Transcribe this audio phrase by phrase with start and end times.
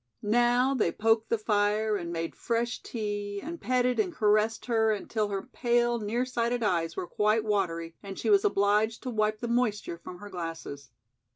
[0.23, 5.27] Now they poked the fire and made fresh tea and petted and caressed her until
[5.29, 9.47] her pale, near sighted eyes were quite watery and she was obliged to wipe the
[9.47, 10.89] moisture from her glasses.